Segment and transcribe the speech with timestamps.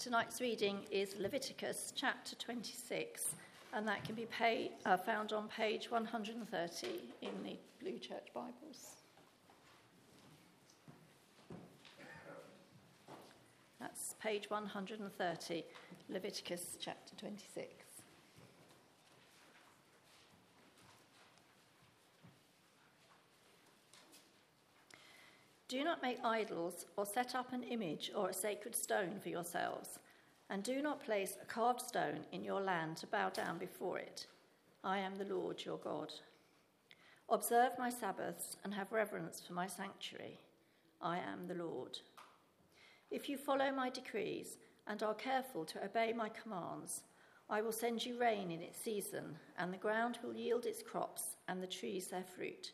[0.00, 3.34] Tonight's reading is Leviticus chapter 26,
[3.74, 4.26] and that can be
[4.86, 6.86] uh, found on page 130
[7.20, 8.96] in the Blue Church Bibles.
[13.78, 15.64] That's page 130,
[16.08, 17.89] Leviticus chapter 26.
[25.70, 30.00] Do not make idols or set up an image or a sacred stone for yourselves,
[30.50, 34.26] and do not place a carved stone in your land to bow down before it.
[34.82, 36.12] I am the Lord your God.
[37.28, 40.40] Observe my Sabbaths and have reverence for my sanctuary.
[41.00, 42.00] I am the Lord.
[43.12, 47.04] If you follow my decrees and are careful to obey my commands,
[47.48, 51.36] I will send you rain in its season, and the ground will yield its crops
[51.46, 52.72] and the trees their fruit.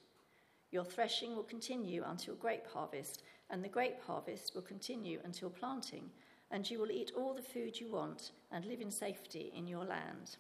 [0.71, 6.11] Your threshing will continue until grape harvest, and the grape harvest will continue until planting,
[6.51, 9.85] and you will eat all the food you want and live in safety in your
[9.85, 10.37] land.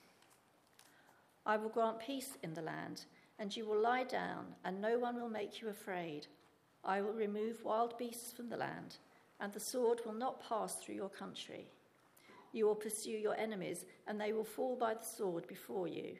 [1.45, 3.05] I will grant peace in the land,
[3.39, 6.27] and you will lie down, and no one will make you afraid.
[6.85, 8.97] I will remove wild beasts from the land,
[9.41, 11.67] and the sword will not pass through your country.
[12.53, 16.17] You will pursue your enemies, and they will fall by the sword before you.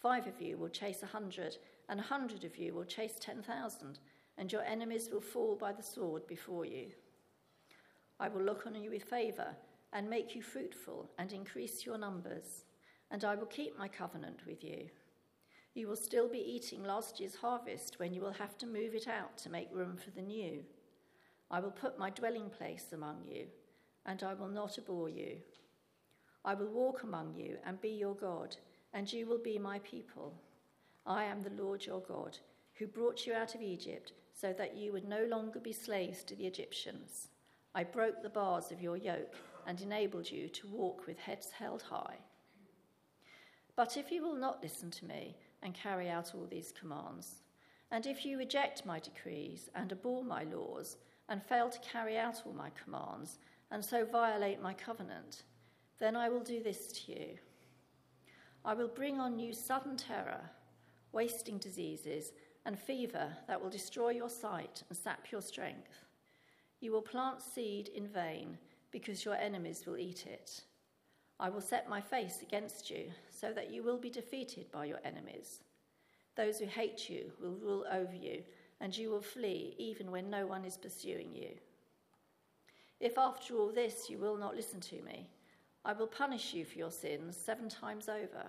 [0.00, 1.58] Five of you will chase a hundred,
[1.90, 3.98] and a hundred of you will chase ten thousand,
[4.38, 6.86] and your enemies will fall by the sword before you.
[8.18, 9.54] I will look on you with favour,
[9.92, 12.64] and make you fruitful, and increase your numbers,
[13.10, 14.88] and I will keep my covenant with you.
[15.74, 19.06] You will still be eating last year's harvest when you will have to move it
[19.06, 20.62] out to make room for the new.
[21.50, 23.46] I will put my dwelling place among you,
[24.06, 25.38] and I will not abhor you.
[26.44, 28.56] I will walk among you and be your God
[28.92, 30.34] and you will be my people.
[31.06, 32.38] I am the Lord your God,
[32.74, 36.34] who brought you out of Egypt so that you would no longer be slaves to
[36.34, 37.28] the Egyptians.
[37.74, 41.82] I broke the bars of your yoke and enabled you to walk with heads held
[41.82, 42.16] high.
[43.76, 47.42] But if you will not listen to me and carry out all these commands,
[47.90, 50.96] and if you reject my decrees and abhor my laws,
[51.28, 53.38] and fail to carry out all my commands,
[53.70, 55.44] and so violate my covenant,
[55.98, 57.38] then I will do this to you.
[58.64, 60.50] I will bring on you sudden terror,
[61.12, 62.32] wasting diseases,
[62.66, 66.04] and fever that will destroy your sight and sap your strength.
[66.80, 68.58] You will plant seed in vain
[68.90, 70.62] because your enemies will eat it.
[71.38, 75.00] I will set my face against you so that you will be defeated by your
[75.04, 75.60] enemies.
[76.36, 78.42] Those who hate you will rule over you,
[78.80, 81.50] and you will flee even when no one is pursuing you.
[83.00, 85.28] If after all this you will not listen to me,
[85.84, 88.46] I will punish you for your sins seven times over.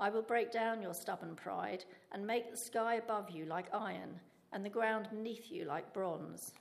[0.00, 4.18] I will break down your stubborn pride and make the sky above you like iron
[4.50, 6.52] and the ground beneath you like bronze.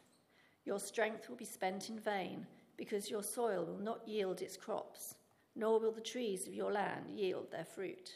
[0.65, 2.45] Your strength will be spent in vain
[2.75, 5.15] because your soil will not yield its crops,
[5.55, 8.11] nor will the trees of your land yield their fruit.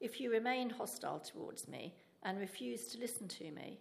[0.00, 1.94] If you remain hostile towards me
[2.24, 3.80] and refuse to listen to me,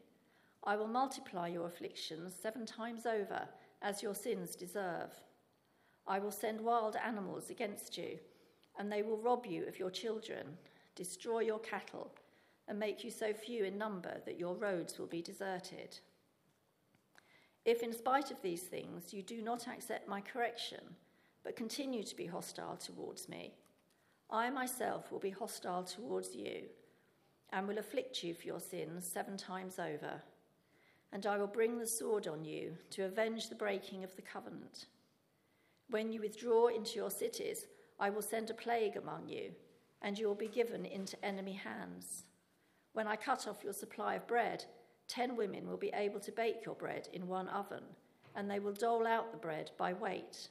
[0.63, 3.41] I will multiply your afflictions seven times over
[3.81, 5.11] as your sins deserve.
[6.07, 8.19] I will send wild animals against you,
[8.77, 10.57] and they will rob you of your children,
[10.95, 12.11] destroy your cattle,
[12.67, 15.99] and make you so few in number that your roads will be deserted.
[17.65, 20.81] If, in spite of these things, you do not accept my correction,
[21.43, 23.53] but continue to be hostile towards me,
[24.29, 26.63] I myself will be hostile towards you,
[27.51, 30.21] and will afflict you for your sins seven times over.
[31.11, 34.85] And I will bring the sword on you to avenge the breaking of the covenant.
[35.89, 37.65] When you withdraw into your cities,
[38.01, 39.51] I will send a plague among you,
[40.01, 42.23] and you will be given into enemy hands.
[42.93, 44.65] When I cut off your supply of bread,
[45.07, 47.83] ten women will be able to bake your bread in one oven,
[48.35, 50.49] and they will dole out the bread by weight.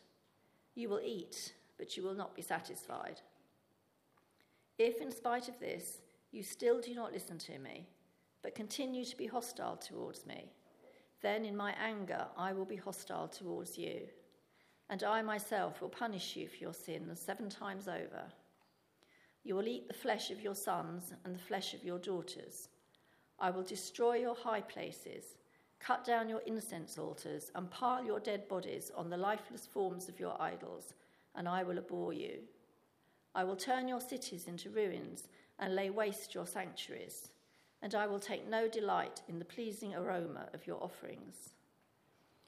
[0.77, 3.21] You will eat, but you will not be satisfied.
[4.79, 7.89] If, in spite of this, you still do not listen to me,
[8.43, 10.53] but continue to be hostile towards me,
[11.21, 14.03] then in my anger I will be hostile towards you
[14.91, 18.25] and I myself will punish you for your sins seven times over.
[19.45, 22.69] You will eat the flesh of your sons and the flesh of your daughters.
[23.39, 25.37] I will destroy your high places,
[25.79, 30.19] cut down your incense altars, and pile your dead bodies on the lifeless forms of
[30.19, 30.93] your idols,
[31.37, 32.41] and I will abhor you.
[33.35, 35.29] I will turn your cities into ruins
[35.61, 37.29] and lay waste your sanctuaries,
[37.81, 41.55] and I will take no delight in the pleasing aroma of your offerings.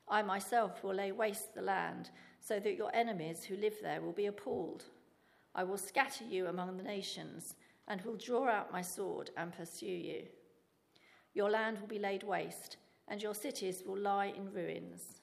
[0.08, 2.10] I myself will lay waste the land,
[2.42, 4.84] so that your enemies who live there will be appalled.
[5.54, 7.54] I will scatter you among the nations,
[7.86, 10.22] and will draw out my sword and pursue you.
[11.34, 12.78] Your land will be laid waste,
[13.08, 15.20] and your cities will lie in ruins.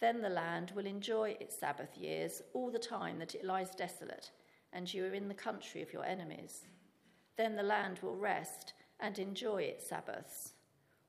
[0.00, 4.30] Then the land will enjoy its Sabbath years all the time that it lies desolate,
[4.72, 6.66] and you are in the country of your enemies.
[7.36, 10.52] Then the land will rest and enjoy its Sabbaths.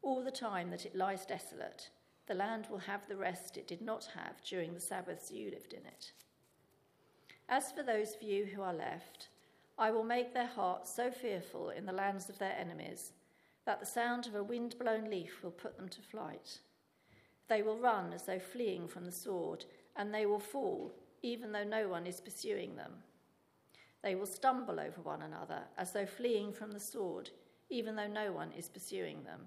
[0.02, 1.90] All the time that it lies desolate,
[2.28, 5.74] the land will have the rest it did not have during the Sabbaths you lived
[5.74, 6.12] in it.
[7.50, 9.30] As for those of you who are left,
[9.78, 13.14] I will make their hearts so fearful in the lands of their enemies
[13.66, 16.60] that the sound of a wind blown leaf will put them to flight.
[17.48, 19.66] They will run as though fleeing from the sword,
[19.96, 22.94] and they will fall, even though no one is pursuing them.
[24.04, 27.30] They will stumble over one another as though fleeing from the sword,
[27.70, 29.42] even though no one is pursuing them.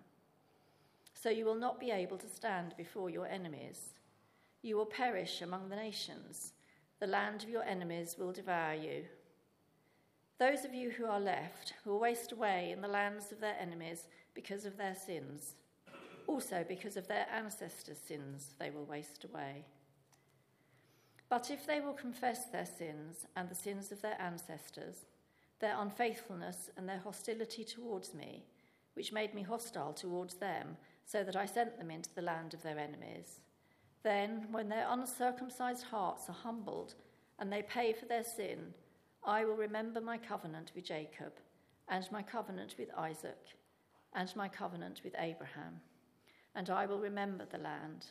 [1.22, 3.90] So you will not be able to stand before your enemies.
[4.62, 6.52] You will perish among the nations.
[6.98, 9.04] The land of your enemies will devour you.
[10.38, 14.06] Those of you who are left will waste away in the lands of their enemies
[14.32, 15.56] because of their sins.
[16.26, 19.66] Also, because of their ancestors' sins, they will waste away.
[21.28, 25.04] But if they will confess their sins and the sins of their ancestors,
[25.60, 28.44] their unfaithfulness and their hostility towards me,
[28.94, 30.76] which made me hostile towards them,
[31.10, 33.40] so that I sent them into the land of their enemies,
[34.02, 36.94] then, when their uncircumcised hearts are humbled
[37.38, 38.74] and they pay for their sin,
[39.24, 41.32] I will remember my covenant with Jacob,
[41.88, 43.56] and my covenant with Isaac,
[44.14, 45.80] and my covenant with Abraham
[46.54, 48.06] and I will remember the land.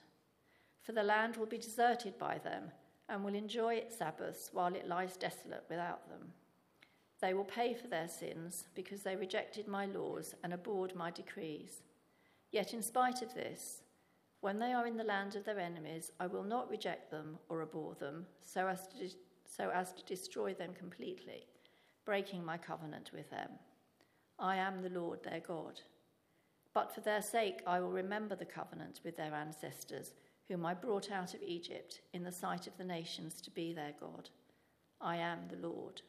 [0.82, 2.72] For the land will be deserted by them,
[3.08, 6.34] and will enjoy its Sabbaths while it lies desolate without them.
[7.22, 11.82] They will pay for their sins, because they rejected my laws and abhorred my decrees.
[12.52, 13.82] Yet, in spite of this,
[14.42, 17.62] when they are in the land of their enemies, I will not reject them or
[17.62, 19.16] abhor them, so as to, de-
[19.46, 21.46] so as to destroy them completely,
[22.06, 23.50] breaking my covenant with them.
[24.40, 25.82] I am the Lord their God.
[26.74, 30.14] But for their sake I will remember the covenant with their ancestors,
[30.48, 33.94] whom I brought out of Egypt in the sight of the nations to be their
[34.00, 34.30] God.
[35.02, 36.02] I am the Lord.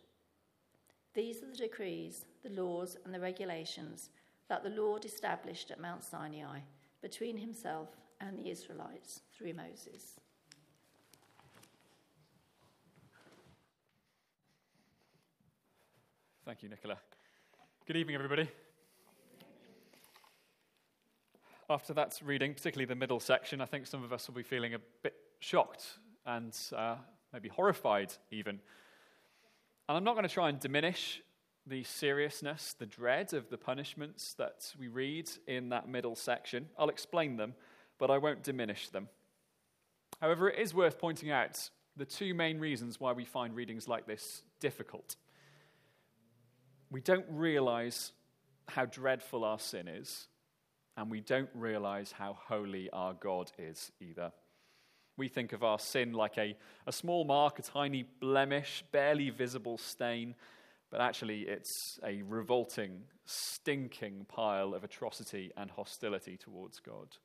[1.15, 4.11] These are the decrees, the laws, and the regulations
[4.51, 6.59] that the Lord established at Mount Sinai
[7.01, 7.89] between himself
[8.21, 10.19] and the Israelites through Moses.
[16.45, 16.99] Thank you, Nicola.
[17.87, 18.49] Good evening, everybody.
[21.69, 24.75] after that reading, particularly the middle section, I think some of us will be feeling
[24.75, 26.97] a bit shocked and uh,
[27.33, 28.59] maybe horrified, even.
[29.89, 31.23] And I'm not going to try and diminish
[31.71, 36.69] the seriousness, the dread of the punishments that we read in that middle section.
[36.77, 37.55] I'll explain them,
[37.97, 39.09] but I won't diminish them.
[40.21, 44.05] However, it is worth pointing out the two main reasons why we find readings like
[44.05, 45.15] this difficult.
[46.91, 48.11] We don't realize
[48.67, 50.27] how dreadful our sin is
[50.97, 54.33] and we don't realize how holy our God is either.
[55.17, 56.57] We think of our sin like a,
[56.89, 60.35] a small mark, a tiny blemish, barely visible stain,
[60.91, 67.17] but actually it's a revolting, stinking pile of atrocity and hostility towards God.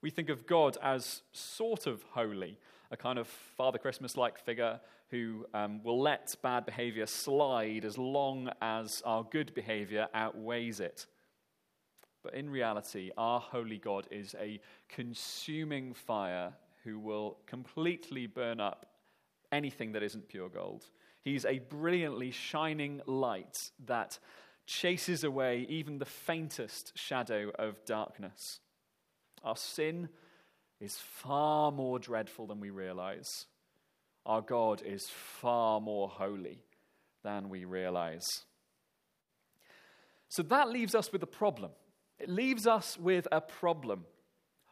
[0.00, 2.58] We think of God as sort of holy,
[2.90, 4.80] a kind of Father Christmas like figure
[5.10, 11.06] who um, will let bad behavior slide as long as our good behavior outweighs it.
[12.22, 16.52] But in reality, our holy God is a consuming fire
[16.84, 18.86] who will completely burn up
[19.52, 20.84] anything that isn't pure gold.
[21.24, 24.18] He's a brilliantly shining light that
[24.66, 28.60] chases away even the faintest shadow of darkness.
[29.42, 30.10] Our sin
[30.80, 33.46] is far more dreadful than we realize.
[34.26, 36.62] Our God is far more holy
[37.22, 38.44] than we realize.
[40.28, 41.70] So that leaves us with a problem.
[42.18, 44.04] It leaves us with a problem.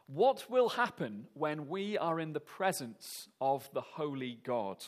[0.07, 4.83] What will happen when we are in the presence of the Holy God?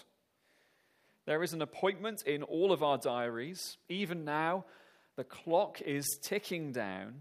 [1.25, 3.77] There is an appointment in all of our diaries.
[3.89, 4.65] Even now,
[5.15, 7.15] the clock is ticking down.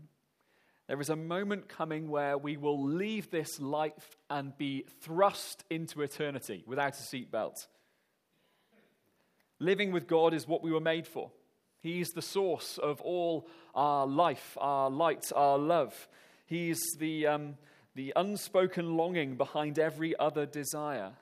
[0.88, 6.02] There is a moment coming where we will leave this life and be thrust into
[6.02, 7.66] eternity without a seatbelt.
[9.58, 11.30] Living with God is what we were made for.
[11.80, 16.08] He's the source of all our life, our light, our love.
[16.44, 17.56] He's the, um,
[17.94, 21.12] the unspoken longing behind every other desire.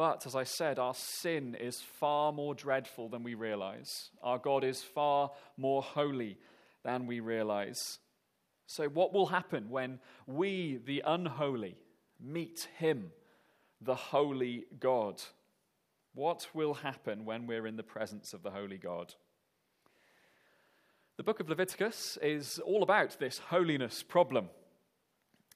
[0.00, 4.08] But, as I said, our sin is far more dreadful than we realize.
[4.22, 6.38] Our God is far more holy
[6.82, 7.98] than we realize.
[8.64, 11.76] So, what will happen when we, the unholy,
[12.18, 13.12] meet Him,
[13.82, 15.20] the holy God?
[16.14, 19.14] What will happen when we're in the presence of the holy God?
[21.18, 24.48] The book of Leviticus is all about this holiness problem.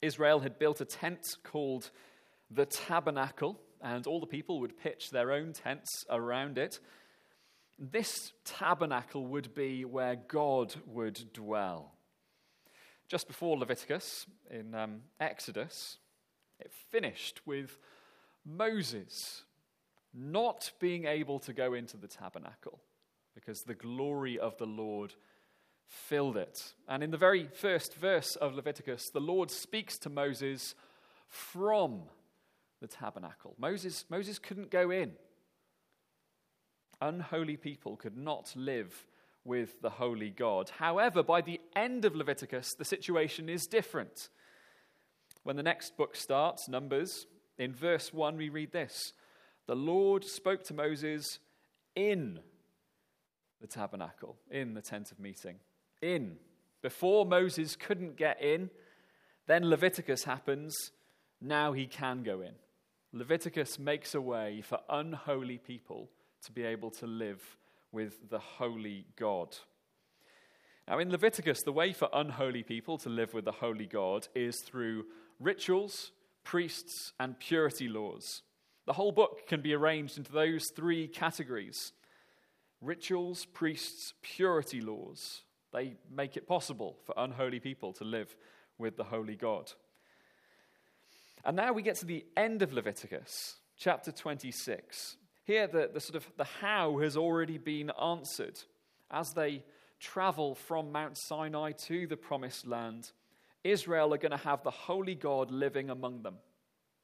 [0.03, 1.89] Israel had built a tent called
[2.51, 6.79] the tabernacle, and all the people would pitch their own tents around it.
[7.77, 11.91] This tabernacle would be where God would dwell.
[13.07, 15.97] Just before Leviticus, in um, Exodus,
[16.59, 17.77] it finished with
[18.45, 19.43] Moses
[20.13, 22.79] not being able to go into the tabernacle
[23.35, 25.13] because the glory of the Lord
[25.87, 26.73] filled it.
[26.87, 30.73] And in the very first verse of Leviticus, the Lord speaks to Moses
[31.27, 32.03] from
[32.81, 33.55] the tabernacle.
[33.57, 35.13] Moses, Moses couldn't go in.
[37.01, 39.05] Unholy people could not live
[39.43, 40.71] with the holy God.
[40.77, 44.29] However, by the end of Leviticus, the situation is different.
[45.43, 47.27] When the next book starts, Numbers,
[47.57, 49.13] in verse 1, we read this
[49.67, 51.39] The Lord spoke to Moses
[51.95, 52.39] in
[53.61, 55.57] the tabernacle, in the tent of meeting.
[56.01, 56.37] In.
[56.81, 58.69] Before Moses couldn't get in,
[59.47, 60.91] then Leviticus happens.
[61.41, 62.53] Now he can go in.
[63.15, 66.09] Leviticus makes a way for unholy people
[66.43, 67.41] to be able to live
[67.93, 69.55] with the holy God.
[70.85, 74.59] Now, in Leviticus, the way for unholy people to live with the holy God is
[74.59, 75.05] through
[75.39, 76.11] rituals,
[76.43, 78.41] priests, and purity laws.
[78.85, 81.93] The whole book can be arranged into those three categories
[82.81, 85.43] rituals, priests, purity laws.
[85.71, 88.35] They make it possible for unholy people to live
[88.77, 89.71] with the holy God.
[91.45, 95.17] And now we get to the end of Leviticus, chapter 26.
[95.43, 98.59] Here, the, the sort of the how has already been answered
[99.11, 99.63] as they
[99.99, 103.11] travel from Mount Sinai to the promised land.
[103.63, 106.37] Israel are going to have the holy God living among them.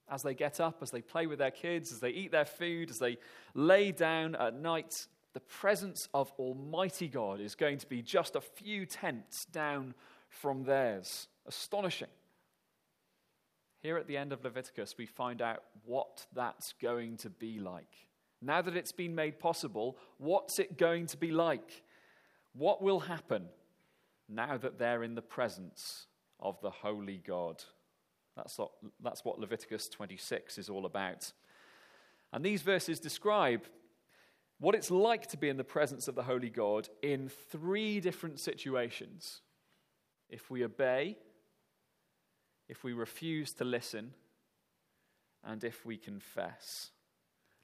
[0.09, 2.89] As they get up, as they play with their kids, as they eat their food,
[2.89, 3.17] as they
[3.53, 8.41] lay down at night, the presence of Almighty God is going to be just a
[8.41, 9.93] few tents down
[10.29, 11.27] from theirs.
[11.45, 12.09] Astonishing.
[13.81, 18.07] Here at the end of Leviticus, we find out what that's going to be like.
[18.41, 21.83] Now that it's been made possible, what's it going to be like?
[22.53, 23.45] What will happen
[24.29, 26.05] now that they're in the presence
[26.39, 27.63] of the holy God?
[28.35, 28.71] That's what,
[29.03, 31.31] that's what Leviticus 26 is all about.
[32.31, 33.63] And these verses describe
[34.59, 38.39] what it's like to be in the presence of the holy God in three different
[38.39, 39.41] situations.
[40.29, 41.17] If we obey,
[42.71, 44.13] if we refuse to listen,
[45.43, 46.91] and if we confess.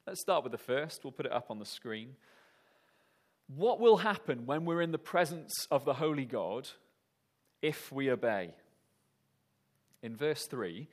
[0.06, 1.02] Let's start with the first.
[1.02, 2.14] We'll put it up on the screen.
[3.46, 6.68] What will happen when we're in the presence of the Holy God
[7.62, 8.50] if we obey?
[10.02, 10.86] In verse 3,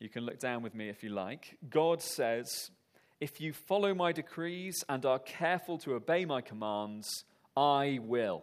[0.00, 1.56] you can look down with me if you like.
[1.70, 2.72] God says,
[3.20, 7.24] If you follow my decrees and are careful to obey my commands,
[7.56, 8.42] I will.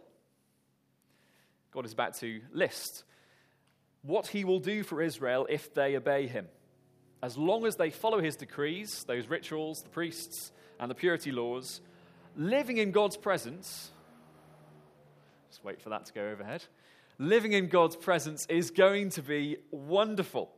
[1.72, 3.04] God is about to list
[4.02, 6.48] what he will do for Israel if they obey him
[7.22, 11.80] as long as they follow his decrees, those rituals, the priests, and the purity laws,
[12.36, 13.90] living in God's presence,
[15.50, 16.64] just wait for that to go overhead.
[17.18, 20.50] Living in God's presence is going to be wonderful.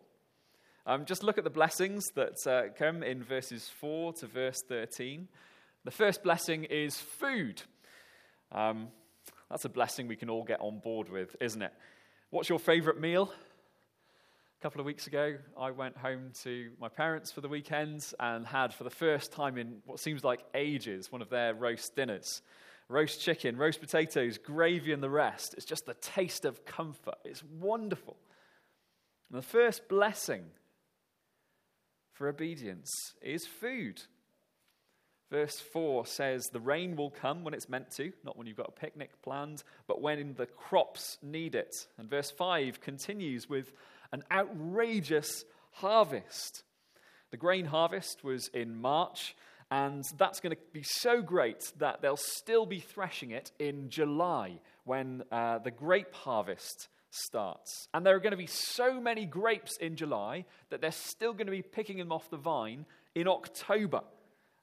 [0.85, 5.29] Um, just look at the blessings that uh, come in verses 4 to verse 13.
[5.85, 7.63] The first blessing is food.
[8.53, 8.89] Um,
[9.49, 11.73] that's a blessing we can all get on board with, isn't it?
[12.33, 13.33] What's your favorite meal?
[14.61, 18.47] A couple of weeks ago, I went home to my parents for the weekend and
[18.47, 22.43] had, for the first time in what seems like ages, one of their roast dinners.
[22.89, 25.55] Roast chicken, roast potatoes, gravy, and the rest.
[25.55, 27.17] It's just the taste of comfort.
[27.25, 28.17] It's wonderful.
[29.29, 30.45] And the first blessing
[32.13, 34.03] for obedience is food.
[35.31, 38.69] Verse 4 says, The rain will come when it's meant to, not when you've got
[38.69, 41.87] a picnic planned, but when the crops need it.
[41.99, 43.73] And verse 5 continues with,
[44.13, 46.65] an outrageous harvest.
[47.31, 49.37] The grain harvest was in March,
[49.71, 54.59] and that's going to be so great that they'll still be threshing it in July
[54.85, 57.89] when uh, the grape harvest starts.
[57.95, 61.47] And there are going to be so many grapes in July that they're still going
[61.47, 62.85] to be picking them off the vine
[63.15, 64.01] in October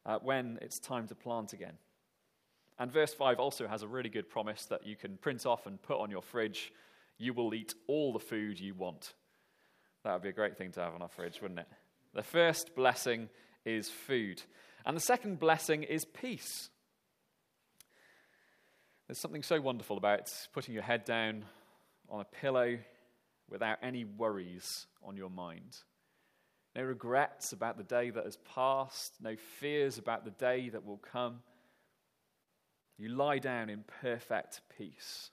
[0.07, 1.73] uh, when it's time to plant again.
[2.79, 5.81] And verse 5 also has a really good promise that you can print off and
[5.81, 6.71] put on your fridge.
[7.17, 9.13] You will eat all the food you want.
[10.03, 11.67] That would be a great thing to have on our fridge, wouldn't it?
[12.13, 13.29] The first blessing
[13.65, 14.41] is food.
[14.85, 16.69] And the second blessing is peace.
[19.07, 21.45] There's something so wonderful about putting your head down
[22.09, 22.77] on a pillow
[23.49, 25.77] without any worries on your mind.
[26.77, 31.01] No regrets about the day that has passed, no fears about the day that will
[31.11, 31.39] come.
[32.97, 35.31] You lie down in perfect peace.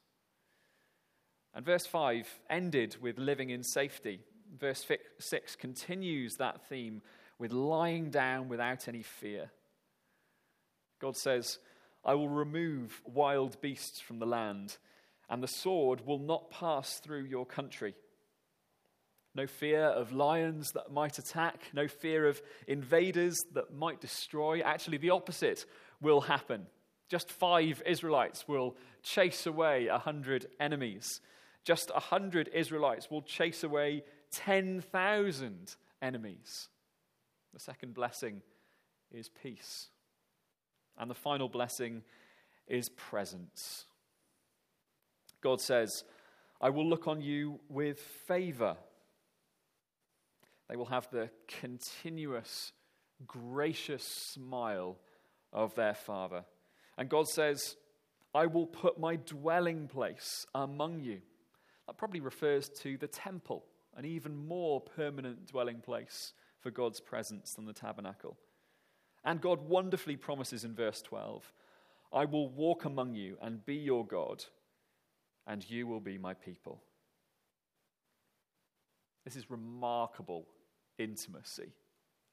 [1.54, 4.20] And verse 5 ended with living in safety
[4.58, 4.86] verse
[5.18, 7.02] 6 continues that theme
[7.38, 9.50] with lying down without any fear.
[11.00, 11.58] God says,
[12.04, 14.76] I will remove wild beasts from the land,
[15.28, 17.94] and the sword will not pass through your country.
[19.34, 24.60] No fear of lions that might attack, no fear of invaders that might destroy.
[24.60, 25.66] Actually, the opposite
[26.00, 26.66] will happen.
[27.08, 31.20] Just five Israelites will chase away a hundred enemies.
[31.64, 36.68] Just a hundred Israelites will chase away 10,000 enemies.
[37.52, 38.42] The second blessing
[39.10, 39.88] is peace.
[40.98, 42.02] And the final blessing
[42.66, 43.86] is presence.
[45.40, 46.04] God says,
[46.60, 48.76] I will look on you with favor.
[50.68, 51.30] They will have the
[51.60, 52.72] continuous,
[53.26, 54.96] gracious smile
[55.52, 56.44] of their Father.
[56.96, 57.76] And God says,
[58.34, 61.20] I will put my dwelling place among you.
[61.86, 63.64] That probably refers to the temple,
[63.96, 68.36] an even more permanent dwelling place for God's presence than the tabernacle.
[69.24, 71.52] And God wonderfully promises in verse 12
[72.12, 74.44] I will walk among you and be your God,
[75.46, 76.80] and you will be my people.
[79.24, 80.46] This is remarkable
[80.98, 81.72] intimacy.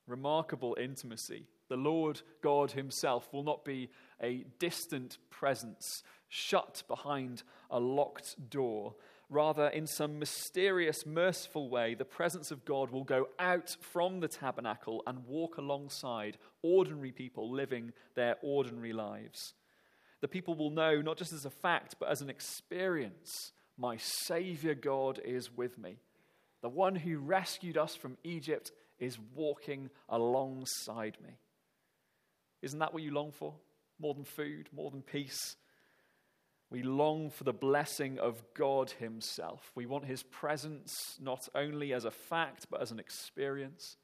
[0.08, 1.46] Remarkable intimacy.
[1.70, 3.90] The Lord God Himself will not be
[4.22, 8.96] a distant presence shut behind a locked door.
[9.30, 14.28] Rather, in some mysterious, merciful way, the presence of God will go out from the
[14.28, 19.54] tabernacle and walk alongside ordinary people living their ordinary lives.
[20.20, 24.76] The people will know, not just as a fact, but as an experience my Savior
[24.76, 25.98] God is with me.
[26.62, 31.32] The one who rescued us from Egypt is walking alongside me.
[32.62, 33.56] Isn't that what you long for?
[34.00, 35.56] More than food, more than peace.
[36.70, 39.72] We long for the blessing of God Himself.
[39.76, 43.98] We want His presence not only as a fact, but as an experience.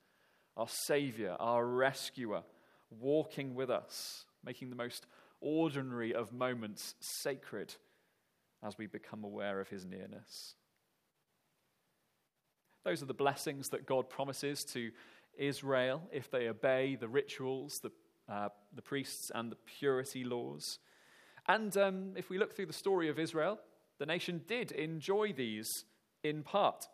[0.58, 2.42] Our Savior, our rescuer,
[2.90, 5.06] walking with us, making the most
[5.40, 7.76] ordinary of moments sacred
[8.64, 10.56] as we become aware of His nearness.
[12.88, 14.92] Those are the blessings that God promises to
[15.38, 17.92] Israel if they obey the rituals, the,
[18.32, 20.80] uh, the priests, and the purity laws.
[21.50, 23.60] And um, if we look through the story of Israel,
[24.00, 25.84] the nation did enjoy these
[26.24, 26.88] in part.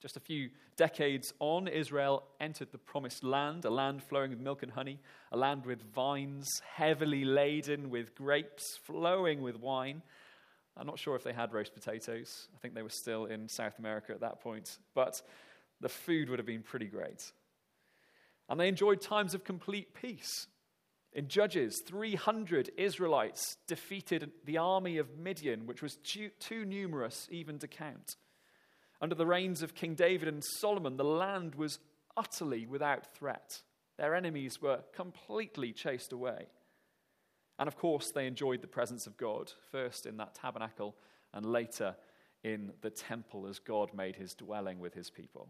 [0.00, 4.62] Just a few decades on, Israel entered the promised land, a land flowing with milk
[4.62, 5.00] and honey,
[5.32, 10.02] a land with vines heavily laden with grapes, flowing with wine,
[10.76, 12.48] I'm not sure if they had roast potatoes.
[12.54, 14.78] I think they were still in South America at that point.
[14.94, 15.20] But
[15.80, 17.32] the food would have been pretty great.
[18.48, 20.46] And they enjoyed times of complete peace.
[21.12, 27.58] In Judges, 300 Israelites defeated the army of Midian, which was too, too numerous even
[27.58, 28.16] to count.
[29.00, 31.80] Under the reigns of King David and Solomon, the land was
[32.16, 33.60] utterly without threat.
[33.98, 36.46] Their enemies were completely chased away.
[37.58, 40.96] And of course, they enjoyed the presence of God, first in that tabernacle
[41.32, 41.96] and later
[42.42, 45.48] in the temple as God made his dwelling with his people.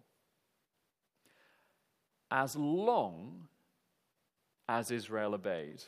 [2.31, 3.49] As long
[4.69, 5.83] as Israel obeyed,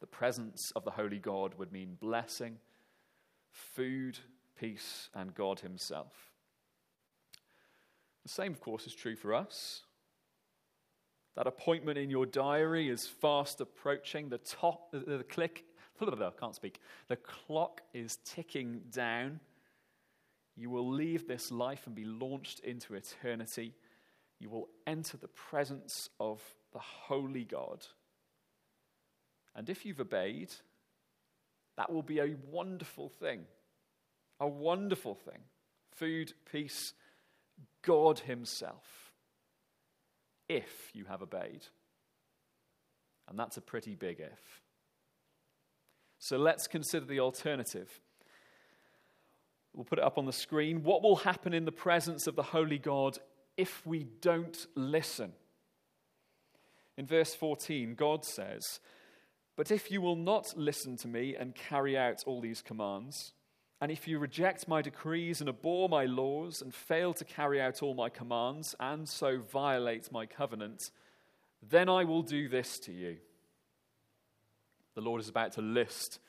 [0.00, 2.58] the presence of the Holy God would mean blessing,
[3.50, 4.18] food,
[4.58, 6.12] peace, and God Himself.
[8.22, 9.82] The same, of course, is true for us.
[11.36, 14.30] That appointment in your diary is fast approaching.
[14.30, 15.64] The top, the, click,
[16.40, 16.80] can't speak.
[17.08, 19.40] The clock is ticking down.
[20.56, 23.74] You will leave this life and be launched into eternity.
[24.40, 27.86] You will enter the presence of the Holy God.
[29.54, 30.54] And if you've obeyed,
[31.76, 33.42] that will be a wonderful thing.
[34.40, 35.40] A wonderful thing.
[35.92, 36.94] Food, peace,
[37.82, 39.05] God Himself
[40.48, 41.64] if you have obeyed.
[43.28, 44.62] And that's a pretty big if.
[46.18, 48.00] So let's consider the alternative.
[49.74, 50.82] We'll put it up on the screen.
[50.82, 53.18] What will happen in the presence of the Holy God
[53.56, 55.32] if we don't listen?
[56.96, 58.80] In verse 14, God says,
[59.54, 63.34] But if you will not listen to me and carry out all these commands,
[63.80, 67.82] and if you reject my decrees and abhor my laws and fail to carry out
[67.82, 70.90] all my commands and so violate my covenant,
[71.62, 73.18] then I will do this to you.
[74.94, 76.20] The Lord is about to list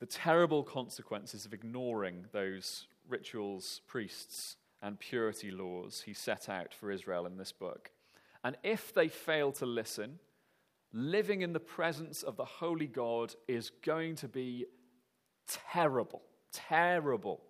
[0.00, 6.90] the terrible consequences of ignoring those rituals, priests, and purity laws he set out for
[6.90, 7.92] Israel in this book.
[8.42, 10.18] And if they fail to listen,
[10.92, 14.66] living in the presence of the Holy God is going to be
[15.46, 17.40] terrible, terrible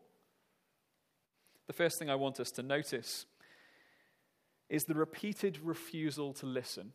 [1.67, 3.27] The first thing I want us to notice
[4.69, 6.93] is the repeated refusal to listen.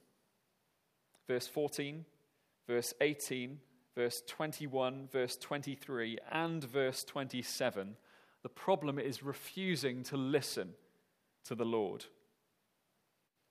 [1.28, 2.06] Verse 14,
[2.68, 3.60] verse 18,
[3.96, 7.96] verse 21, verse 23, and verse 27.
[8.44, 10.74] The problem is refusing to listen
[11.46, 12.06] to the Lord.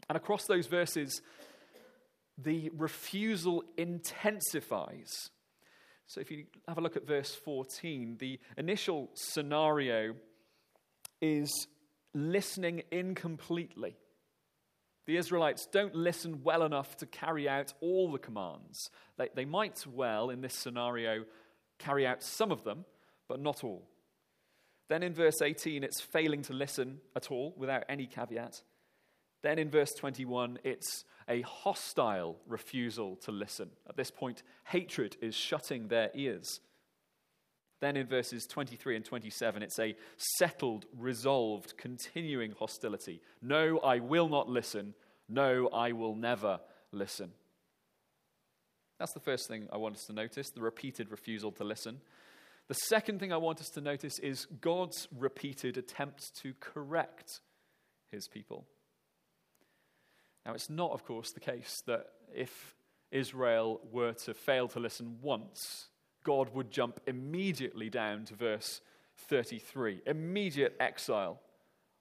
[0.09, 1.21] And across those verses,
[2.37, 5.31] the refusal intensifies.
[6.09, 10.15] So if you have a look at verse 14, the initial scenario
[11.21, 11.69] is
[12.15, 13.95] listening incompletely.
[15.07, 18.91] The Israelites don't listen well enough to carry out all the commands.
[19.19, 21.25] They, they might well, in this scenario,
[21.79, 22.87] carry out some of them,
[23.29, 23.87] but not all.
[24.89, 28.63] Then in verse 18, it's failing to listen at all without any caveat.
[29.43, 33.71] Then in verse 21, it's a hostile refusal to listen.
[33.89, 36.61] At this point, hatred is shutting their ears.
[37.81, 43.21] Then in verses 23 and 27, it's a settled, resolved, continuing hostility.
[43.41, 44.95] No, I will not listen.
[45.29, 46.59] No, I will never
[46.91, 47.31] listen.
[48.99, 52.01] That's the first thing I want us to notice the repeated refusal to listen.
[52.67, 57.41] The second thing I want us to notice is God's repeated attempts to correct
[58.11, 58.67] his people.
[60.49, 62.75] Now, it's not, of course, the case that if
[63.11, 65.89] Israel were to fail to listen once,
[66.25, 68.81] God would jump immediately down to verse
[69.29, 71.39] 33 immediate exile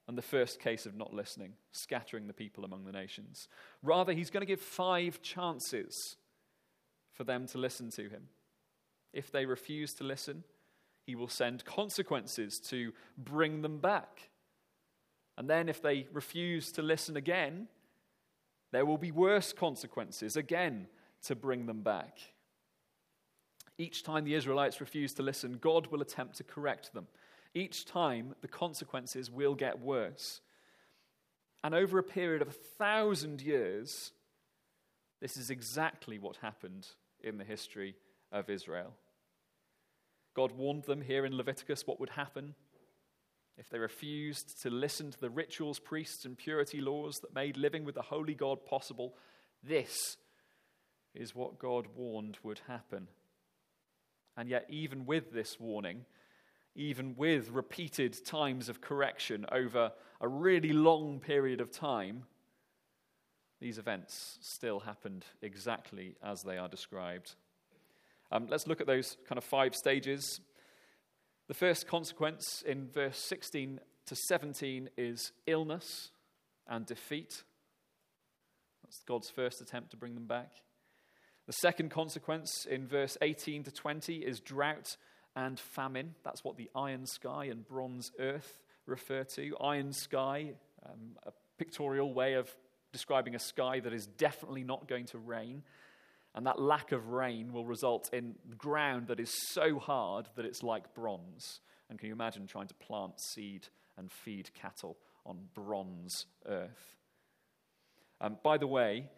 [0.08, 3.50] and the first case of not listening, scattering the people among the nations.
[3.84, 6.16] Rather, he's going to give five chances
[7.12, 8.30] for them to listen to him.
[9.12, 10.46] If they refuse to listen,
[11.06, 14.30] he will send consequences to bring them back.
[15.38, 17.68] And then, if they refuse to listen again,
[18.72, 20.88] there will be worse consequences again
[21.24, 22.20] to bring them back.
[23.78, 27.08] Each time the Israelites refuse to listen, God will attempt to correct them.
[27.54, 30.42] Each time, the consequences will get worse.
[31.64, 34.12] And over a period of a thousand years,
[35.22, 36.88] this is exactly what happened
[37.22, 37.96] in the history
[38.32, 38.94] of Israel.
[40.36, 42.54] God warned them here in Leviticus what would happen
[43.58, 47.86] if they refused to listen to the rituals, priests, and purity laws that made living
[47.86, 49.15] with the holy God possible,
[49.63, 50.17] this
[51.15, 53.08] is what God warned would happen.
[54.36, 56.06] And yet, even with this warning,
[56.76, 59.91] even with repeated times of correction over
[60.22, 62.26] a really long period of time,
[63.60, 67.34] these events still happened exactly as they are described.
[68.32, 70.39] Um, let's look at those kind of five stages
[71.48, 76.12] the first consequence in verse 16 to 17 is illness
[76.68, 77.44] and defeat.
[78.84, 80.52] That's God's first attempt to bring them back.
[81.46, 84.98] The second consequence in verse 18 to 20 is drought
[85.36, 86.16] and famine.
[86.26, 89.56] That's what the iron sky and bronze earth refer to.
[89.62, 90.54] Iron sky,
[90.86, 92.54] um, a pictorial way of
[92.92, 95.64] describing a sky that is definitely not going to rain.
[96.38, 100.62] And that lack of rain will result in ground that is so hard that it's
[100.62, 101.62] like bronze.
[101.89, 106.95] And can you imagine trying to plant seed and feed cattle on bronze earth?
[108.21, 109.10] Um, by the way,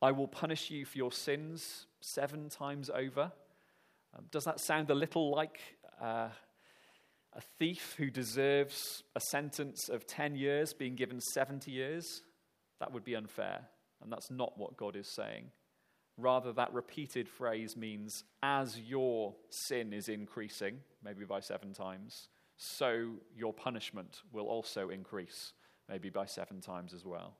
[0.00, 3.32] I will punish you for your sins seven times over.
[4.16, 5.58] Um, does that sound a little like
[6.00, 6.28] uh,
[7.32, 12.22] a thief who deserves a sentence of 10 years being given 70 years?
[12.78, 13.62] That would be unfair.
[14.00, 15.50] And that's not what God is saying.
[16.22, 23.14] Rather, that repeated phrase means as your sin is increasing, maybe by seven times, so
[23.36, 25.52] your punishment will also increase,
[25.88, 27.34] maybe by seven times as well.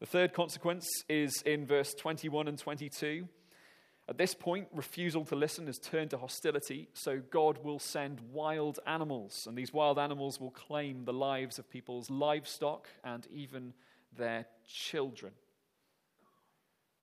[0.00, 3.28] The third consequence is in verse 21 and 22.
[4.08, 8.80] At this point, refusal to listen has turned to hostility, so God will send wild
[8.86, 13.74] animals, and these wild animals will claim the lives of people's livestock and even
[14.16, 15.32] their children.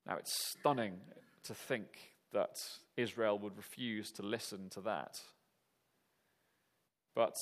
[0.06, 0.94] Now, it's stunning
[1.44, 2.56] to think that
[2.96, 5.20] Israel would refuse to listen to that.
[7.14, 7.34] But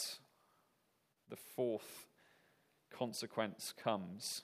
[1.28, 2.06] the fourth
[2.90, 4.42] consequence comes.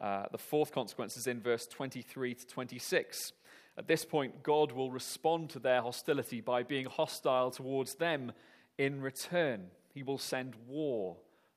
[0.00, 3.32] Uh, the fourth consequence is in verse 23 to 26.
[3.78, 8.32] At this point, God will respond to their hostility by being hostile towards them
[8.78, 9.66] in return.
[9.94, 11.16] He will send war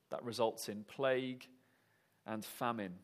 [0.09, 1.47] that results in plague
[2.25, 2.95] and famine.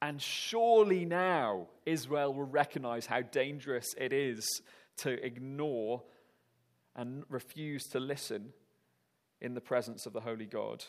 [0.00, 4.62] And surely now Israel will recognize how dangerous it is
[4.98, 6.02] to ignore
[6.94, 8.52] and refuse to listen
[9.40, 10.84] in the presence of the Holy God.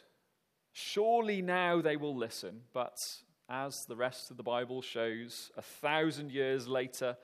[0.73, 2.97] Surely now they will listen, but
[3.49, 7.15] as the rest of the Bible shows, a thousand years later,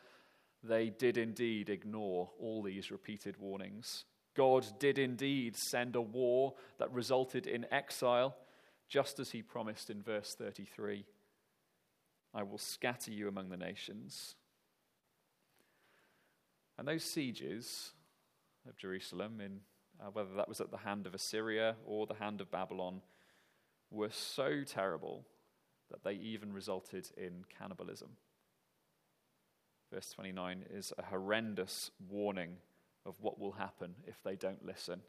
[0.63, 6.91] they did indeed ignore all these repeated warnings God did indeed send a war that
[6.91, 8.35] resulted in exile,
[8.91, 11.05] just as he promised in verse 33
[12.33, 14.35] I will scatter you among the nations.
[16.77, 17.91] And those sieges
[18.67, 19.59] of Jerusalem, in,
[19.99, 23.01] uh, whether that was at the hand of Assyria or the hand of Babylon,
[23.89, 25.25] were so terrible
[25.89, 28.11] that they even resulted in cannibalism.
[29.91, 32.55] Verse 29 is a horrendous warning
[33.05, 35.01] of what will happen if they don't listen.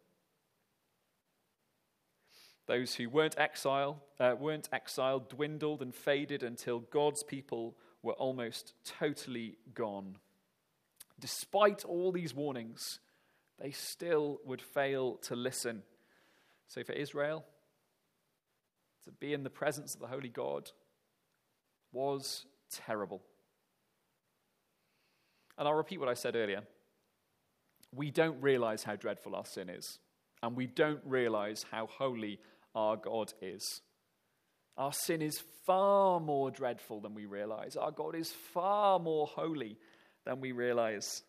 [2.67, 8.75] Those who weren't, exile, uh, weren't exiled dwindled and faded until God's people were almost
[8.85, 10.17] totally gone.
[11.19, 13.01] Despite all these warnings,
[13.61, 15.83] they still would fail to listen.
[16.69, 17.45] So for Israel,
[19.05, 20.71] to be in the presence of the Holy God
[21.93, 23.23] was terrible.
[25.59, 26.63] And I'll repeat what I said earlier.
[27.95, 29.99] We don't realize how dreadful our sin is,
[30.43, 32.41] and we don't realize how holy
[32.75, 33.81] our God is.
[34.77, 37.77] Our sin is far more dreadful than we realize.
[37.77, 39.79] Our God is far more holy
[40.25, 41.23] than we realize.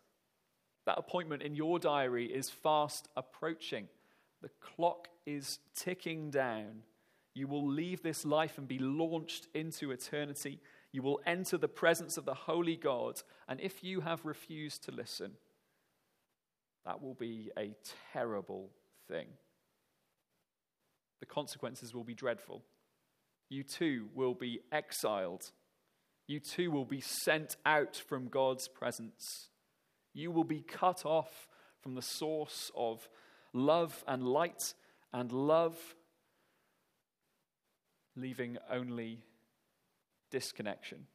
[0.86, 3.88] That appointment in your diary is fast approaching.
[4.42, 6.84] The clock is ticking down.
[7.34, 10.60] You will leave this life and be launched into eternity.
[10.92, 13.22] You will enter the presence of the Holy God.
[13.48, 15.32] And if you have refused to listen,
[16.86, 17.74] that will be a
[18.12, 18.70] terrible
[19.08, 19.28] thing.
[21.24, 22.66] The consequences will be dreadful.
[23.48, 25.52] You too will be exiled.
[26.28, 29.48] You too will be sent out from God's presence.
[30.14, 31.48] You will be cut off
[31.80, 33.08] from the source of
[33.54, 34.74] love and light
[35.14, 35.78] and love,
[38.18, 39.24] leaving only
[40.30, 41.08] disconnection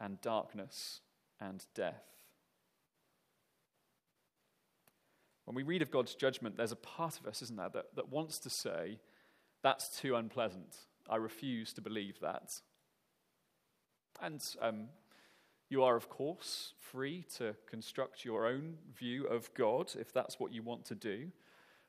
[0.00, 1.02] and darkness
[1.38, 2.06] and death.
[5.44, 8.08] When we read of God's judgment, there's a part of us, isn't there, that, that
[8.08, 9.00] wants to say,
[9.62, 10.76] that's too unpleasant.
[11.08, 12.60] I refuse to believe that.
[14.20, 14.88] And um,
[15.68, 20.52] you are, of course, free to construct your own view of God if that's what
[20.52, 21.30] you want to do.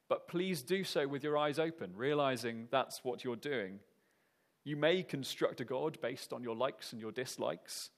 [0.08, 3.80] But please do so with your eyes open, realizing that's what you're doing.
[4.64, 7.90] You may construct a God based on your likes and your dislikes,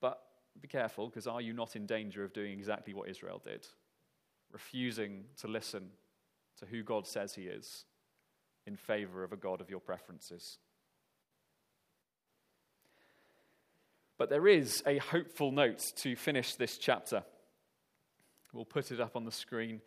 [0.00, 0.20] but
[0.60, 3.66] be careful because are you not in danger of doing exactly what Israel did?
[4.54, 5.90] refusing to listen
[6.58, 7.84] to who God says He is
[8.66, 10.58] in favor of a God of your preferences.
[14.16, 17.24] But there is a hopeful note to finish this chapter.
[18.52, 19.80] We'll put it up on the screen.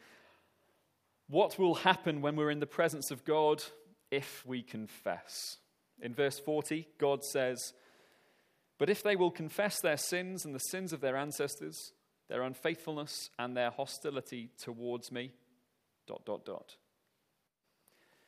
[1.29, 3.63] What will happen when we're in the presence of God
[4.11, 5.57] if we confess?
[6.01, 7.73] In verse 40, God says,
[8.77, 11.93] But if they will confess their sins and the sins of their ancestors,
[12.29, 15.31] their unfaithfulness and their hostility towards me.
[16.05, 16.75] Dot, dot, dot.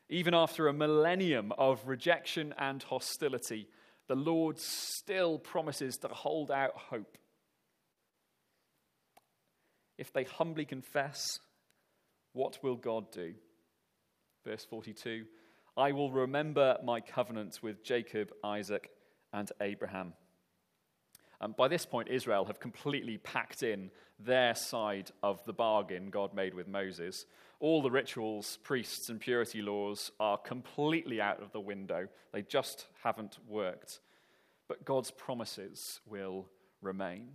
[0.10, 3.68] Even after a millennium of rejection and hostility,
[4.08, 7.18] the Lord still promises to hold out hope.
[9.98, 11.40] If they humbly confess,
[12.34, 13.36] what will God do?
[14.46, 15.26] Verse 42
[15.78, 18.90] I will remember my covenant with Jacob, Isaac,
[19.32, 20.14] and Abraham
[21.42, 26.34] um, by this point, Israel have completely packed in their side of the bargain God
[26.34, 27.26] made with Moses.
[27.62, 32.08] All the rituals, priests, and purity laws are completely out of the window.
[32.34, 34.00] They just haven't worked.
[34.68, 36.48] But God's promises will
[36.82, 37.30] remain.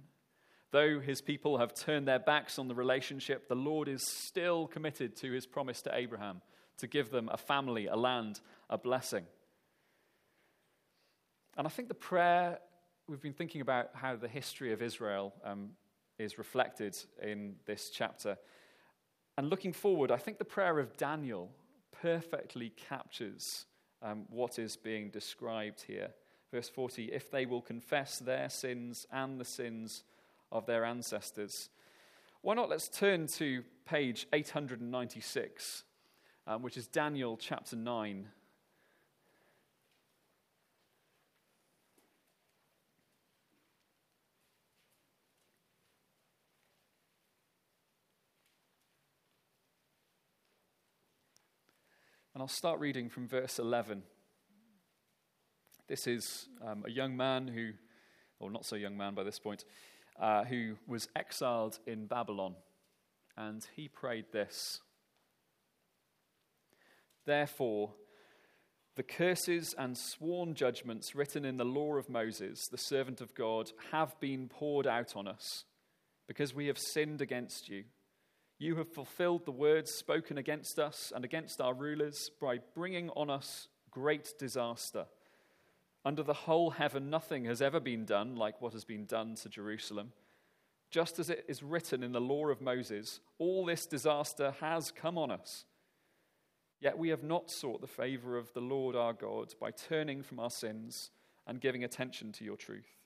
[0.71, 5.17] Though his people have turned their backs on the relationship, the Lord is still committed
[5.17, 6.43] to his promise to Abraham
[6.79, 9.25] to give them a family, a land, a blessing.
[11.57, 12.59] And I think the prayer
[13.07, 15.71] we've been thinking about how the history of Israel um,
[16.19, 18.39] is reflected in this chapter.
[19.37, 21.51] And looking forward, I think the prayer of Daniel
[21.93, 23.67] perfectly captures
[24.03, 26.11] um, what is being described here.
[26.51, 30.05] Verse 40 If they will confess their sins and the sins
[30.51, 31.69] of their ancestors.
[32.41, 35.85] Why not let's turn to page 896,
[36.47, 38.29] um, which is Daniel chapter 9.
[52.35, 54.03] And I'll start reading from verse 11.
[55.87, 57.71] This is um, a young man who,
[58.41, 59.65] or not so young man by this point,
[60.21, 62.57] uh, who was exiled in Babylon.
[63.37, 64.81] And he prayed this
[67.25, 67.93] Therefore,
[68.97, 73.71] the curses and sworn judgments written in the law of Moses, the servant of God,
[73.93, 75.67] have been poured out on us
[76.27, 77.85] because we have sinned against you.
[78.59, 83.31] You have fulfilled the words spoken against us and against our rulers by bringing on
[83.31, 85.07] us great disaster.
[86.05, 89.49] Under the whole heaven, nothing has ever been done like what has been done to
[89.49, 90.13] Jerusalem.
[90.91, 95.19] Just as it is written in the law of Moses, all this disaster has come
[95.19, 95.65] on us.
[96.81, 100.39] Yet we have not sought the favor of the Lord our God by turning from
[100.39, 101.11] our sins
[101.47, 102.99] and giving attention to your truth.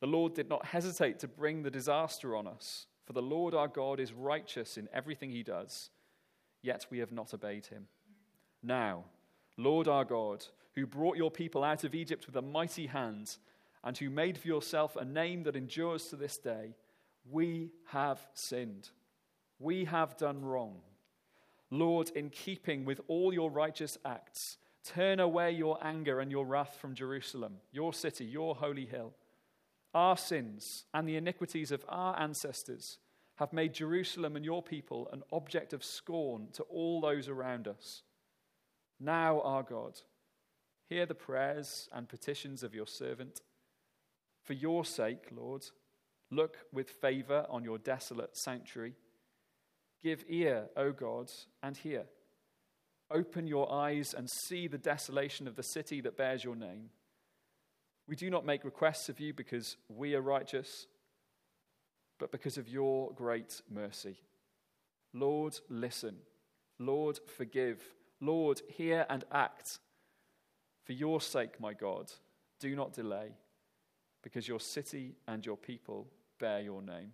[0.00, 3.68] The Lord did not hesitate to bring the disaster on us, for the Lord our
[3.68, 5.90] God is righteous in everything he does,
[6.62, 7.86] yet we have not obeyed him.
[8.62, 9.04] Now,
[9.56, 13.36] Lord our God, who brought your people out of Egypt with a mighty hand,
[13.84, 16.74] and who made for yourself a name that endures to this day,
[17.30, 18.88] we have sinned.
[19.58, 20.80] We have done wrong.
[21.70, 26.76] Lord, in keeping with all your righteous acts, turn away your anger and your wrath
[26.80, 29.12] from Jerusalem, your city, your holy hill.
[29.94, 32.98] Our sins and the iniquities of our ancestors
[33.36, 38.02] have made Jerusalem and your people an object of scorn to all those around us.
[39.00, 40.00] Now, our God,
[40.88, 43.40] hear the prayers and petitions of your servant.
[44.42, 45.64] For your sake, Lord,
[46.30, 48.94] look with favor on your desolate sanctuary.
[50.02, 51.30] Give ear, O God,
[51.62, 52.04] and hear.
[53.10, 56.90] Open your eyes and see the desolation of the city that bears your name.
[58.06, 60.86] We do not make requests of you because we are righteous,
[62.18, 64.18] but because of your great mercy.
[65.12, 66.16] Lord, listen.
[66.78, 67.80] Lord, forgive.
[68.20, 69.78] Lord, hear and act.
[70.84, 72.12] For your sake, my God,
[72.60, 73.32] do not delay,
[74.22, 77.12] because your city and your people bear your name.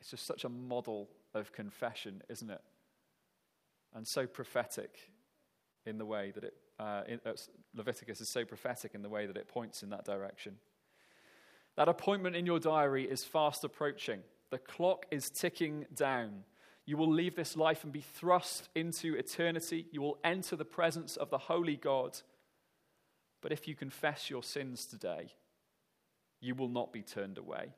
[0.00, 2.60] It's just such a model of confession, isn't it?
[3.94, 5.10] And so prophetic
[5.84, 7.32] in the way that it, uh, in, uh,
[7.74, 10.56] Leviticus is so prophetic in the way that it points in that direction.
[11.76, 14.20] That appointment in your diary is fast approaching.
[14.50, 16.44] The clock is ticking down.
[16.86, 19.86] You will leave this life and be thrust into eternity.
[19.90, 22.18] You will enter the presence of the Holy God.
[23.42, 25.32] But if you confess your sins today,
[26.40, 27.74] you will not be turned away.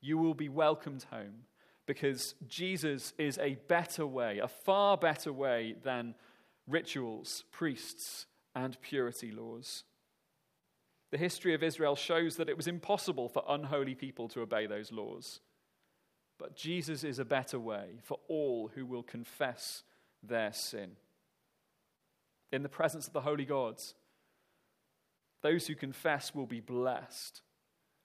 [0.00, 1.44] You will be welcomed home
[1.86, 6.14] because Jesus is a better way, a far better way than
[6.68, 9.84] rituals, priests, and purity laws.
[11.10, 14.92] The history of Israel shows that it was impossible for unholy people to obey those
[14.92, 15.40] laws.
[16.38, 19.82] But Jesus is a better way for all who will confess
[20.22, 20.92] their sin.
[22.52, 23.94] In the presence of the holy gods,
[25.42, 27.42] those who confess will be blessed.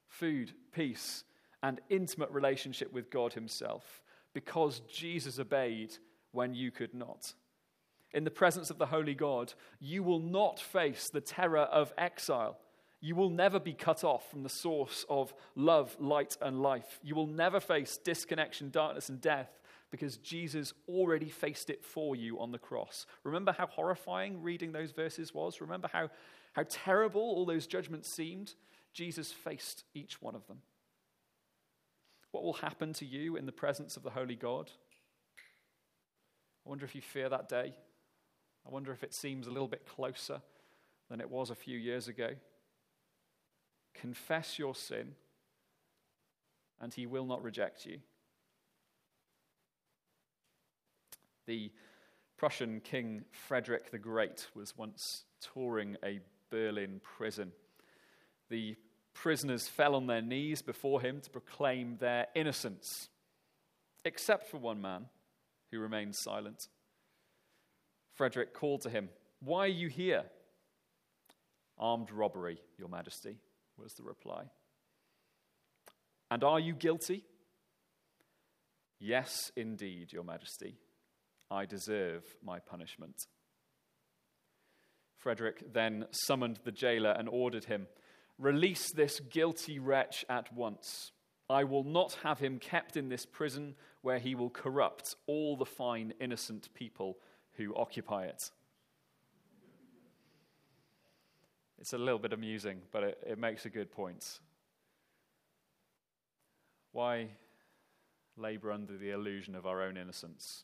[0.08, 1.24] Food, peace,
[1.62, 4.02] and intimate relationship with God Himself
[4.34, 5.96] because Jesus obeyed
[6.32, 7.34] when you could not.
[8.14, 12.58] In the presence of the Holy God, you will not face the terror of exile
[13.04, 17.02] you will never be cut off from the source of love, light, and life.
[17.04, 19.60] You will never face disconnection, darkness, and death
[19.92, 23.06] because Jesus already faced it for you on the cross.
[23.26, 25.60] Remember how horrifying reading those verses was?
[25.60, 26.12] Remember how,
[26.54, 28.54] how terrible all those judgments seemed?
[28.94, 30.60] Jesus faced each one of them.
[32.32, 34.72] What will happen to you in the presence of the Holy God?
[36.66, 37.76] I wonder if you fear that day.
[38.66, 40.42] I wonder if it seems a little bit closer
[41.10, 42.36] than it was a few years ago
[43.94, 45.16] confess your sin,
[46.82, 48.00] and he will not reject you.
[51.46, 51.72] The
[52.38, 57.52] Prussian King Frederick the Great was once touring a Berlin prison.
[58.50, 58.76] The
[59.14, 63.10] prisoners fell on their knees before him to proclaim their innocence,
[64.04, 65.06] except for one man
[65.72, 66.68] who remained silent.
[68.14, 70.24] Frederick called to him, Why are you here?
[71.78, 73.38] Armed robbery, Your Majesty,
[73.78, 74.44] was the reply.
[76.30, 77.26] And are you guilty?
[79.00, 80.78] Yes, indeed, Your Majesty.
[81.50, 83.28] I deserve my punishment.
[85.18, 87.88] Frederick then summoned the jailer and ordered him
[88.40, 91.12] Release this guilty wretch at once.
[91.50, 95.66] I will not have him kept in this prison where he will corrupt all the
[95.66, 97.18] fine, innocent people
[97.58, 98.52] who occupy it.
[101.80, 104.40] It's a little bit amusing, but it, it makes a good point.
[106.94, 107.28] Why
[108.38, 110.64] labor under the illusion of our own innocence?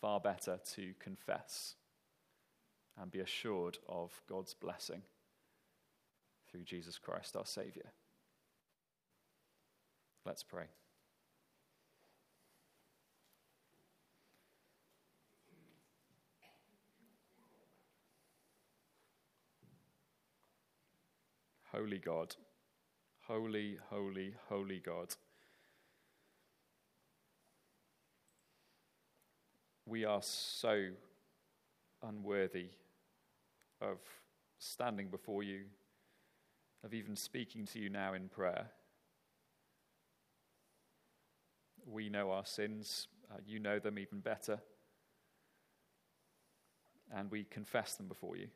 [0.00, 1.74] Far better to confess
[3.00, 5.02] and be assured of God's blessing
[6.50, 7.90] through Jesus Christ, our Savior.
[10.24, 10.66] Let's pray.
[21.74, 22.36] holy God.
[23.26, 25.14] Holy, holy, holy God.
[29.86, 30.90] We are so
[32.06, 32.68] unworthy
[33.80, 33.98] of
[34.58, 35.62] standing before you,
[36.84, 38.66] of even speaking to you now in prayer.
[41.86, 44.60] We know our sins, uh, you know them even better,
[47.12, 48.48] and we confess them before you.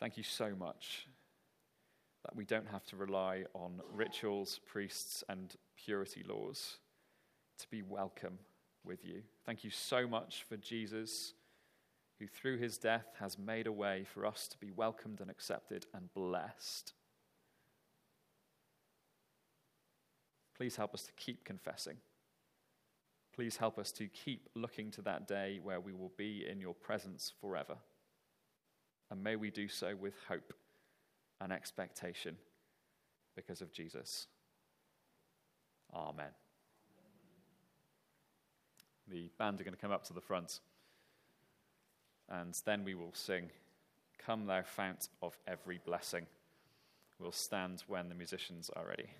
[0.00, 1.06] Thank you so much
[2.24, 6.78] that we don't have to rely on rituals, priests, and purity laws
[7.58, 8.38] to be welcome
[8.82, 9.20] with you.
[9.44, 11.34] Thank you so much for Jesus,
[12.18, 15.84] who through his death has made a way for us to be welcomed and accepted
[15.92, 16.94] and blessed.
[20.56, 21.96] Please help us to keep confessing.
[23.34, 26.74] Please help us to keep looking to that day where we will be in your
[26.74, 27.76] presence forever.
[29.10, 30.52] And may we do so with hope
[31.40, 32.36] and expectation
[33.34, 34.26] because of Jesus.
[35.94, 36.30] Amen.
[39.08, 40.60] The band are going to come up to the front,
[42.28, 43.50] and then we will sing,
[44.24, 46.26] Come, thou fount of every blessing.
[47.18, 49.10] We'll stand when the musicians are ready.